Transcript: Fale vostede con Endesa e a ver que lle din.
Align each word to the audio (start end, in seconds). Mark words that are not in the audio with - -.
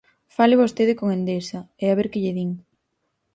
Fale 0.35 0.55
vostede 0.61 0.93
con 0.99 1.07
Endesa 1.17 1.59
e 1.83 1.85
a 1.87 1.97
ver 1.97 2.07
que 2.11 2.21
lle 2.23 2.35
din. 2.37 2.51